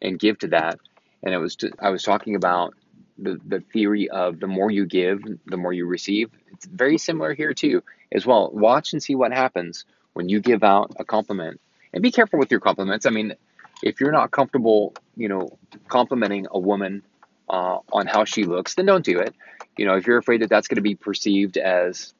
[0.02, 0.80] and give to that.
[1.24, 2.74] And it was, to, I was talking about
[3.18, 6.30] the, the theory of the more you give, the more you receive.
[6.52, 8.52] It's very similar here too, as well.
[8.52, 11.62] Watch and see what happens when you give out a compliment.
[11.94, 13.06] And be careful with your compliments.
[13.06, 13.36] I mean,
[13.84, 17.04] if you're not comfortable, you know, complimenting a woman
[17.50, 19.36] uh, on how she looks, then don't do it.
[19.78, 22.14] You know, if you're afraid that that's going to be perceived as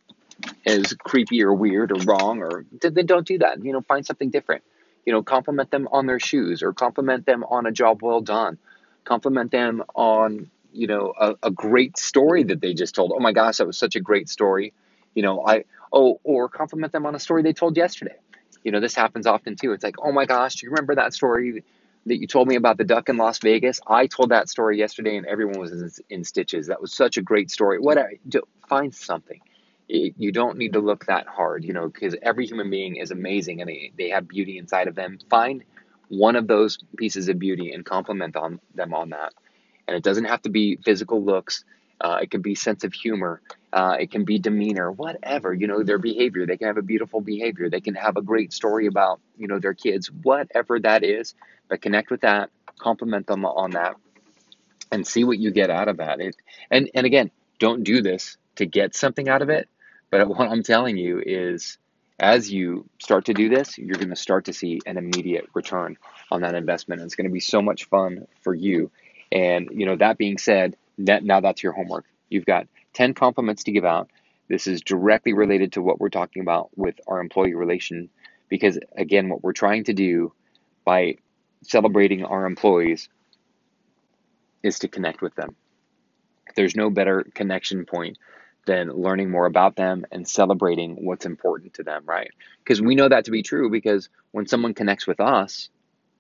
[0.66, 3.64] as creepy or weird or wrong, or then don't do that.
[3.64, 4.64] You know, find something different.
[5.06, 8.58] You know, compliment them on their shoes, or compliment them on a job well done.
[9.06, 13.14] Compliment them on you know a, a great story that they just told.
[13.16, 14.74] Oh my gosh, that was such a great story.
[15.16, 18.18] You know, I oh or compliment them on a story they told yesterday
[18.66, 19.72] you know, this happens often too.
[19.72, 21.64] It's like, oh my gosh, do you remember that story
[22.08, 23.80] that you told me about the duck in Las Vegas?
[23.88, 26.68] I told that story yesterday and everyone was in, in stitches.
[26.68, 27.80] That was such a great story.
[27.80, 28.00] What
[28.68, 29.40] find something.
[29.88, 33.12] It, you don't need to look that hard, you know, because every human being is
[33.12, 35.20] amazing and they, they have beauty inside of them.
[35.30, 35.64] Find
[36.08, 39.34] one of those pieces of beauty and compliment on them on that.
[39.88, 41.64] And it doesn't have to be physical looks.
[42.02, 43.42] Uh, it can be sense of humor.
[43.72, 46.46] Uh, it can be demeanor, whatever, you know, their behavior.
[46.46, 47.70] They can have a beautiful behavior.
[47.70, 51.36] They can have a great story about, you know, their kids, whatever that is.
[51.68, 53.96] But connect with that, compliment them on that,
[54.92, 56.20] and see what you get out of that.
[56.20, 56.36] It,
[56.70, 59.68] and, and again, don't do this to get something out of it.
[60.12, 61.78] But what I'm telling you is,
[62.20, 65.98] as you start to do this, you're going to start to see an immediate return
[66.32, 67.02] on that investment.
[67.02, 68.92] And it's going to be so much fun for you.
[69.32, 72.06] And, you know, that being said, now that's your homework.
[72.30, 74.10] You've got 10 compliments to give out.
[74.48, 78.10] This is directly related to what we're talking about with our employee relation
[78.50, 80.34] because, again, what we're trying to do
[80.86, 81.18] by
[81.64, 83.10] celebrating our employees
[84.62, 85.56] is to connect with them.
[86.56, 88.18] There's no better connection point
[88.68, 92.32] than learning more about them and celebrating what's important to them, right?
[92.64, 95.70] Because we know that to be true because when someone connects with us,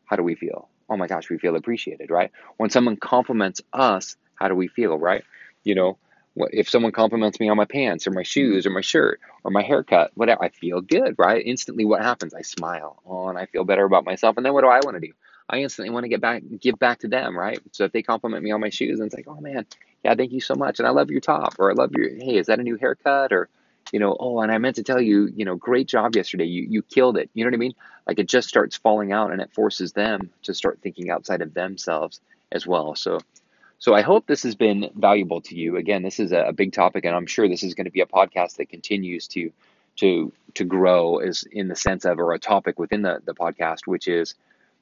[0.06, 0.70] how do we feel?
[0.90, 2.32] oh my gosh, we feel appreciated, right?
[2.58, 5.24] When someone compliments us, how do we feel, right?
[5.64, 5.98] You know,
[6.36, 8.26] if someone compliments me on my pants or my mm-hmm.
[8.26, 11.42] shoes or my shirt or my haircut, whatever, I feel good, right?
[11.46, 12.34] Instantly, what happens?
[12.34, 14.38] I smile, oh, and I feel better about myself.
[14.38, 15.14] And then what do I want to do?
[15.48, 17.60] I instantly want to get back, give back to them, right?
[17.72, 19.66] So if they compliment me on my shoes, and it's like, oh man,
[20.04, 22.38] yeah, thank you so much, and I love your top, or I love your, hey,
[22.38, 23.48] is that a new haircut, or
[23.92, 26.46] you know, oh, and I meant to tell you, you know, great job yesterday.
[26.46, 27.30] You you killed it.
[27.34, 27.76] You know what I mean?
[28.08, 31.54] Like it just starts falling out, and it forces them to start thinking outside of
[31.54, 32.20] themselves
[32.52, 32.96] as well.
[32.96, 33.20] So,
[33.78, 35.78] so I hope this has been valuable to you.
[35.78, 38.06] Again, this is a, big topic, and I'm sure this is going to be a
[38.06, 39.52] podcast that continues to
[39.98, 43.82] to to grow as in the sense of or a topic within the the podcast,
[43.86, 44.36] which is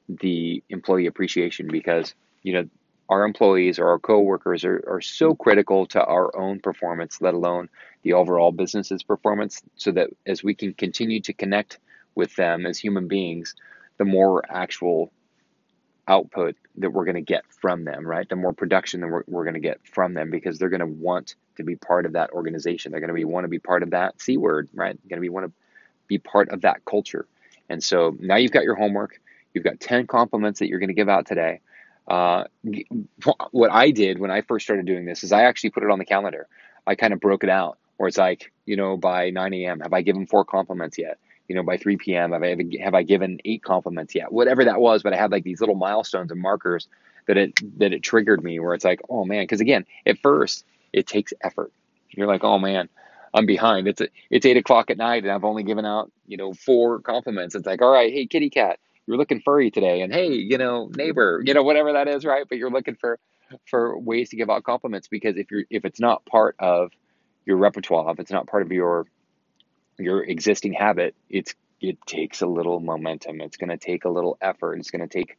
[0.08, 2.70] the employee appreciation because you know
[3.10, 7.70] our employees or our coworkers are, are so critical to our own performance, let alone
[8.04, 11.80] the overall business's performance, so that as we can continue to connect
[12.16, 13.56] with them as human beings,
[13.98, 15.12] the more actual
[16.08, 18.28] output that we're going to get from them, right?
[18.28, 20.86] The more production that we're, we're going to get from them because they're going to
[20.86, 22.92] want to be part of that organization.
[22.92, 24.98] They're going to be want to be part of that C word, right?
[25.02, 25.54] They're going to be want to
[26.08, 27.26] be part of that culture.
[27.70, 29.20] And so now you've got your homework.
[29.54, 31.62] You've got 10 compliments that you're going to give out today.
[32.08, 32.44] Uh,
[33.52, 36.00] what I did when I first started doing this is I actually put it on
[36.00, 36.48] the calendar.
[36.86, 39.94] I kind of broke it out where it's like, you know, by 9 a.m., have
[39.94, 41.18] I given four compliments yet?
[41.48, 44.32] You know, by 3 p.m., have I, have I given eight compliments yet?
[44.32, 46.88] Whatever that was, but I had like these little milestones and markers
[47.28, 50.66] that it, that it triggered me where it's like, oh man, because again, at first
[50.94, 51.72] it takes effort.
[52.12, 52.88] You're like, oh man,
[53.34, 53.88] I'm behind.
[53.88, 57.56] It's it's eight o'clock at night and I've only given out, you know, four compliments.
[57.56, 60.90] It's like, all right, hey, kitty cat, you're looking furry today and hey you know
[60.96, 63.20] neighbor you know whatever that is right but you're looking for
[63.66, 66.92] for ways to give out compliments because if you're if it's not part of
[67.46, 69.06] your repertoire if it's not part of your
[70.04, 73.42] your existing habit it's it takes a little momentum.
[73.42, 74.76] It's going to take a little effort.
[74.76, 75.38] It's going to take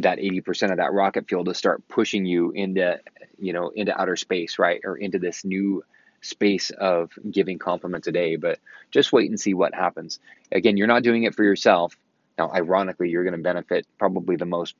[0.00, 2.98] that 80% of that rocket fuel to start pushing you into
[3.38, 4.80] you know into outer space right?
[4.84, 5.84] Or into this new
[6.22, 8.36] space of giving compliments a day.
[8.36, 8.58] But
[8.90, 10.18] just wait and see what happens.
[10.50, 11.94] Again you're not doing it for yourself.
[12.38, 14.74] Now, ironically, you're going to benefit probably the most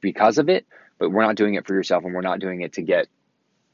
[0.00, 0.66] because of it,
[0.98, 3.08] but we're not doing it for yourself and we're not doing it to get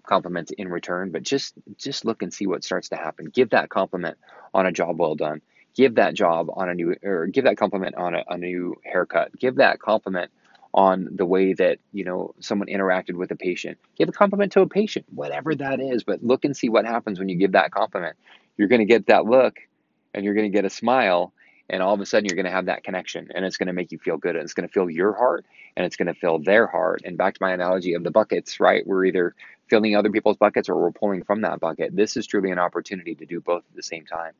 [0.09, 3.27] compliments in return, but just just look and see what starts to happen.
[3.27, 4.19] Give that compliment
[4.55, 5.43] on a job well done.
[5.75, 9.39] Give that job on a new or give that compliment on a, a new haircut.
[9.39, 10.31] Give that compliment
[10.75, 13.79] on the way that you know someone interacted with a patient.
[13.97, 17.19] Give a compliment to a patient, whatever that is, but look and see what happens
[17.19, 18.17] when you give that compliment.
[18.57, 19.59] You're going to get that look
[20.15, 21.33] and you're going to get a smile
[21.71, 23.73] and all of a sudden you're going to have that connection and it's going to
[23.73, 25.45] make you feel good and it's going to fill your heart
[25.77, 28.61] and it's going to fill their heart and back to my analogy of the buckets
[28.61, 29.35] right we're either
[29.69, 33.15] filling other people's buckets or we're pulling from that bucket this is truly an opportunity
[33.15, 34.33] to do both at the same time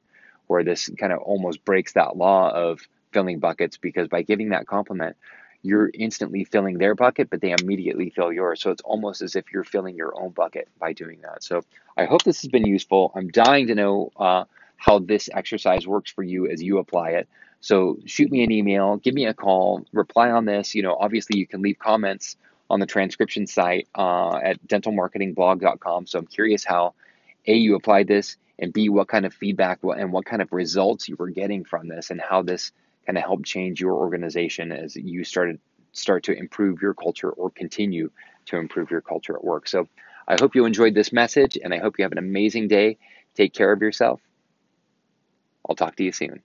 [0.47, 2.81] where this kind of almost breaks that law of
[3.13, 5.17] filling buckets because by giving that compliment
[5.63, 9.45] you're instantly filling their bucket but they immediately fill yours so it's almost as if
[9.53, 11.63] you're filling your own bucket by doing that so
[11.97, 14.45] i hope this has been useful i'm dying to know uh,
[14.79, 17.29] how this exercise works for you as you apply it.
[17.61, 20.75] So shoot me an email, give me a call, reply on this.
[20.75, 22.37] You know, obviously you can leave comments
[22.71, 26.07] on the transcription site uh, at dentalmarketingblog.com.
[26.07, 26.95] So I'm curious how
[27.47, 31.09] A, you applied this, and B, what kind of feedback and what kind of results
[31.09, 32.73] you were getting from this, and how this
[33.07, 35.61] kind of helped change your organization as you started
[35.93, 38.11] start to improve your culture or continue
[38.47, 39.67] to improve your culture at work.
[39.67, 39.89] So
[40.27, 42.99] I hope you enjoyed this message, and I hope you have an amazing day.
[43.35, 44.21] Take care of yourself
[45.69, 46.43] I'll talk to you soon.